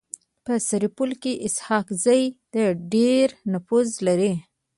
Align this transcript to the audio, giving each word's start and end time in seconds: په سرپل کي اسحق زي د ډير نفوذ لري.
په 0.45 0.53
سرپل 0.67 1.09
کي 1.23 1.33
اسحق 1.47 1.87
زي 2.05 2.21
د 2.53 2.55
ډير 2.93 3.27
نفوذ 3.53 3.87
لري. 4.07 4.33